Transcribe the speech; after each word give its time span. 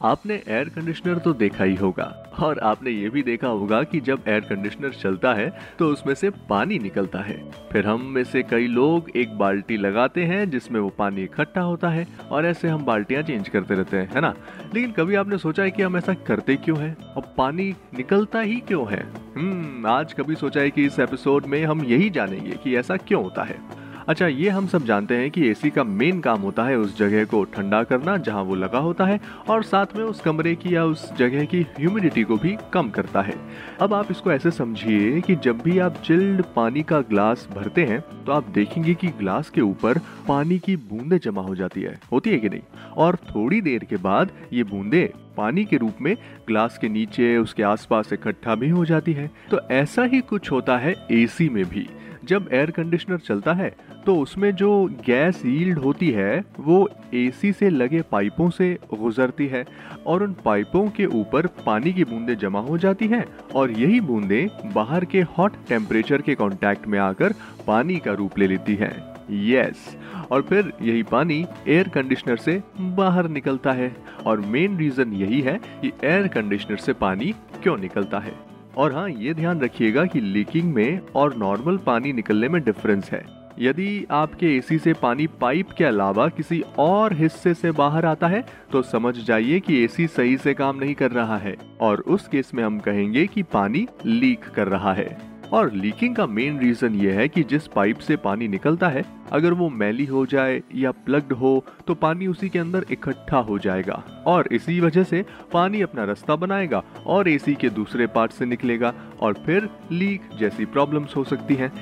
आपने 0.00 0.34
air 0.48 0.68
conditioner 0.68 1.18
तो 1.18 1.32
देखा 1.32 1.64
ही 1.64 1.74
होगा। 1.74 2.04
और 2.42 2.58
आपने 2.58 2.90
ये 2.90 3.08
भी 3.08 3.22
देखा 3.22 3.48
होगा 3.48 3.82
कि 3.82 4.00
जब 4.00 4.22
एयर 4.28 4.40
कंडीशनर 4.40 4.90
चलता 4.90 5.34
है 5.34 5.58
तो 5.78 5.88
उसमें 5.88 6.14
से 6.14 6.30
पानी 6.30 6.78
निकलता 6.78 7.18
है। 7.18 7.50
फिर 7.72 7.86
हम 7.86 8.02
में 8.02 8.24
से 8.24 8.42
कई 8.42 8.66
लोग 8.66 9.10
एक 9.16 9.38
बाल्टी 9.38 9.76
लगाते 9.76 10.24
हैं, 10.24 10.50
जिसमें 10.50 10.80
वो 10.80 10.88
पानी 10.88 11.22
इकट्ठा 11.22 11.60
होता 11.60 11.88
है, 11.88 12.06
और 12.30 12.46
ऐसे 12.46 12.68
हम 12.68 12.84
बाल्टियाँ 12.84 13.22
चेंज 13.22 13.48
करते 13.48 13.74
रहते 13.74 13.96
हैं, 13.96 14.10
है 14.14 14.20
ना? 14.20 14.34
लेकिन 14.74 14.92
कभी 14.92 15.14
आपने 15.14 15.38
सोचा 15.38 15.62
है 15.62 15.70
कि 15.70 15.82
हम 15.82 15.96
ऐसा 15.96 16.14
करते 16.14 16.56
क्यों 16.56 16.78
हैं? 16.78 16.96
और 16.96 17.34
पानी 17.36 17.74
निकलता 17.94 18.40
ही 18.40 18.56
क्यों 18.56 18.90
है? 18.90 19.06
हम्म 19.36 19.86
आज 19.86 20.12
कभी 20.12 20.34
सोचा 20.34 20.60
है 20.60 20.70
कि 20.70 20.84
इस 20.84 20.98
एपिसोड 20.98 21.46
में 21.46 21.64
हम 21.64 21.84
यही 21.84 22.10
जानेंगे 22.10 22.56
कि 22.64 22.76
ऐसा 22.76 22.96
क्यों 22.96 23.22
होता 23.22 23.42
है। 23.42 23.83
अच्छा 24.08 24.26
ये 24.26 24.48
हम 24.48 24.66
सब 24.66 24.84
जानते 24.84 25.16
हैं 25.16 25.30
कि 25.30 25.46
एसी 25.48 25.70
का 25.70 25.82
मेन 25.84 26.20
काम 26.20 26.40
होता 26.40 26.64
है 26.64 26.76
उस 26.76 26.96
जगह 26.98 27.24
को 27.24 27.42
ठंडा 27.44 27.82
करना 27.82 28.16
जहाँ 28.16 28.42
वो 28.42 28.54
लगा 28.54 28.78
होता 28.78 29.04
है 29.04 29.18
और 29.48 29.62
साथ 29.62 29.96
में 29.96 30.02
उस 30.04 30.20
कमरे 30.20 30.54
की 30.54 30.74
या 30.74 30.84
उस 30.84 31.16
जगह 31.16 31.44
की 31.44 31.60
ह्यूमिडिटी 31.78 32.22
को 32.22 32.36
भी 32.36 32.56
कम 32.72 32.90
करता 32.90 33.22
है। 33.22 33.34
अब 33.80 33.94
आप 33.94 34.10
इसको 34.10 34.32
ऐसे 34.32 34.50
समझिए 34.50 35.20
कि 35.20 35.36
जब 35.36 35.60
भी 35.60 35.78
आप 35.78 36.02
चिल्ड 36.06 36.44
पानी 36.56 36.82
का 36.82 37.00
ग्लास 37.00 37.48
भरते 37.54 37.84
हैं 37.84 38.00
तो 38.00 38.32
आप 38.32 38.48
देखेंगे 38.48 38.94
कि 38.94 39.08
ग्लास 39.08 39.50
के 39.50 39.60
ऊपर 39.60 39.98
पानी 40.28 40.58
की 40.58 40.76
बूंदे 40.76 41.18
जमा 41.18 41.42
हो 41.42 41.54
जाती 41.54 41.82
है। 41.82 41.98
होती 42.12 42.30
है 42.30 42.38
कि 42.38 42.48
नहीं? 42.48 42.62
और 42.96 43.16
थोड़ी 43.16 43.60
देर 43.60 43.84
के 43.84 43.96
बाद 43.96 44.32
ये 44.52 44.64
बूंदे 44.64 45.12
पानी 45.36 45.64
के 45.64 45.76
रूप 45.76 45.96
में 46.00 46.16
ग्लास 46.46 46.78
के 46.78 46.88
नीचे, 46.88 47.36
उसके 47.36 47.62
आसपास 47.62 48.12
इकट्ठा 48.12 48.54
भी 48.54 48.68
हो 48.68 48.84
जाती 48.84 49.12
है। 49.12 49.30
तो 49.50 49.60
ऐसा 49.70 50.04
ही 50.04 50.20
कुछ 50.20 50.50
होता 50.50 50.78
है 50.78 50.94
एसी 51.10 51.48
में 51.48 51.64
भी। 51.64 51.88
जब 52.24 52.48
एयर 52.52 52.70
कंडीशनर 52.70 53.18
चलता 53.18 53.52
है 53.52 53.74
तो 54.06 54.16
उसमें 54.16 54.50
जो 54.52 54.70
गैस 55.06 55.40
यील्ड 55.46 55.78
होती 55.78 56.10
है, 56.10 56.44
वो 56.60 56.88
एसी 57.14 57.52
से 57.52 57.70
लगे 57.70 58.00
पाइपों 58.02 58.48
से 58.50 58.72
गुजरती 58.94 59.46
है 59.46 59.64
और 60.06 60.22
उन 60.22 60.34
पाइपों 60.44 60.88
के 60.90 61.06
ऊपर 61.06 61.46
पानी 61.66 61.92
की 61.92 62.04
बूंदें 62.04 62.36
जमा 62.38 62.60
हो 62.60 62.78
जाती 62.78 63.06
हैं 63.08 63.24
और 63.54 63.70
यही 63.70 64.00
बूंदें 64.00 64.72
बाहर 64.74 65.04
के 65.04 65.22
हॉट 65.38 65.56
टेम्परेचर 65.68 66.22
के 66.22 66.34
कांटेक्ट 66.34 66.86
में 66.86 66.98
आकर 66.98 67.34
पानी 67.66 67.96
का 67.96 68.12
रूप 68.12 68.38
ले 68.38 68.46
लेती 68.46 68.74
हैं। 68.74 68.94
यस 69.30 69.96
और 70.32 70.42
फिर 70.42 70.72
यही 70.82 71.02
पानी 71.02 71.44
एयर 71.68 71.88
कंडीशनर 71.88 72.36
से 72.36 72.62
बाहर 72.96 73.28
निकलता 73.28 73.72
है 73.72 73.94
और 74.26 74.40
मेन 74.46 74.76
रीजन 74.78 75.12
यही 75.12 75.40
है 75.40 75.60
कि 75.80 75.92
एयर 76.04 76.28
कंडीशनर 76.28 76.76
से 76.76 76.92
पानी 76.94 77.34
क्यों 77.62 77.76
निकलता 77.78 78.18
है। 78.18 78.32
और 78.76 78.92
हाँ 78.92 79.08
ये 79.10 79.34
ध्यान 79.34 79.60
रखिएगा 79.60 80.04
कि 80.04 80.20
लीकिंग 80.20 80.74
में 80.74 81.00
और 81.14 81.36
नॉर्मल 81.36 81.76
पानी 81.76 82.12
निकलने 82.12 82.48
में 82.48 82.62
डिफरेंस 82.64 83.10
है। 83.10 83.24
यदि 83.58 84.06
आपके 84.10 84.56
एसी 84.56 84.78
से 84.78 84.92
पानी 84.92 85.26
पाइप 85.40 85.70
के 85.70 85.84
अलावा 85.84 86.28
किसी 86.28 86.62
और 86.78 87.12
हिस्से 87.12 87.54
से 87.54 87.70
बाहर 87.70 88.06
आता 88.06 88.28
है 88.28 88.44
तो 88.72 88.82
समझ 88.82 89.14
जाइए 89.16 89.60
कि 89.60 89.82
एसी 89.84 90.06
सही 90.06 90.36
से 90.36 90.54
काम 90.54 90.76
नहीं 90.76 90.94
कर 90.94 91.10
रहा 91.10 91.36
है 91.38 91.56
और 91.80 92.00
उस 92.00 92.26
केस 92.28 92.50
में 92.54 92.62
हम 92.64 92.78
कहेंगे 92.78 93.26
कि 93.26 93.42
पानी 93.42 93.86
लीक 94.06 94.44
कर 94.44 94.68
रहा 94.68 94.92
है। 94.92 95.33
और 95.54 95.70
लीकिंग 95.72 96.14
का 96.16 96.26
मेन 96.26 96.58
रीजन 96.58 96.94
ये 96.94 97.12
है 97.12 97.28
कि 97.28 97.42
जिस 97.42 97.66
पाइप 97.66 97.98
से 97.98 98.16
पानी 98.16 98.46
निकलता 98.48 98.88
है, 98.88 99.04
अगर 99.32 99.52
वो 99.52 99.68
मैली 99.70 100.04
हो 100.04 100.24
जाए 100.26 100.60
या 100.74 100.90
प्लग्ड 100.90 101.32
हो 101.32 101.64
तो 101.86 101.94
पानी 101.94 102.26
उसी 102.26 102.48
के 102.48 102.58
अंदर 102.58 102.86
इकट्ठा 102.90 103.38
हो 103.38 103.58
जाएगा। 103.58 104.02
और 104.26 104.48
इसी 104.52 104.78
वजह 104.80 105.04
से 105.04 105.24
पानी 105.52 105.82
अपना 105.82 106.04
रास्ता 106.04 106.36
बनाएगा 106.36 106.82
और 107.06 107.28
एसी 107.28 107.54
के 107.54 107.70
दूसरे 107.70 108.06
पार्ट 108.06 108.32
से 108.32 108.44
निकलेगा 108.44 108.92
और 109.20 109.34
फिर 109.46 109.68
लीक 109.92 110.28
जैसी 110.38 110.64
प्रॉब्लम्स 110.66 111.16
हो 111.16 111.24
सकती 111.24 111.54
हैं। 111.54 111.72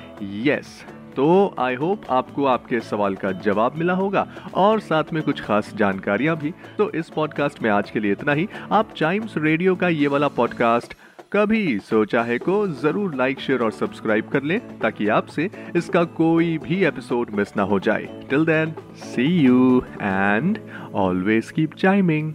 यस 0.44 0.84
तो 1.16 1.54
आई 1.59 1.75
होप 1.75 2.03
आपको 2.10 2.44
आपके 2.47 2.81
सवाल 2.81 3.15
का 3.15 3.33
जवाब 3.47 3.77
मिला 3.77 3.94
होगा 3.94 4.27
और 4.54 4.81
साथ 4.81 5.12
में 5.12 5.22
कुछ 5.22 5.41
खास 5.41 5.72
जानकारियाँ 5.77 6.37
भी। 6.37 6.53
तो 6.78 6.91
इस 6.91 7.09
पॉडकास्ट 7.09 7.62
में 7.62 7.71
आज 7.71 7.91
के 7.91 8.00
लिए 8.00 8.12
इतना 8.12 8.33
ही। 8.33 8.49
आप 8.72 8.94
चाइम्स 8.97 9.34
रेडियो 9.37 9.75
का 9.77 9.89
ये 9.89 10.06
वाला 10.06 10.28
पॉडकास्ट 10.28 10.94
कभी 11.32 11.78
सोचा 11.78 12.22
है 12.22 12.37
को 12.38 12.66
ज़रूर 12.81 13.15
लाइक 13.15 13.41
शेयर 13.41 13.62
और 13.62 13.72
सब्सक्राइब 13.72 14.28
कर 14.28 14.43
ले 14.43 14.59
ताकि 14.82 15.09
आपसे 15.09 15.48
इसका 15.76 16.03
कोई 16.19 16.56
भी 16.59 16.84
एपिसोड 16.84 17.31
मिस 17.31 17.56
ना 17.56 17.62
हो 17.62 17.78
जाए। 17.81 18.09
Till 18.31 18.44
then 18.44 18.75
see 19.04 19.25
you 19.25 19.82
and 20.03 20.59
always 20.94 21.50
keep 21.50 21.75
chiming 21.75 22.32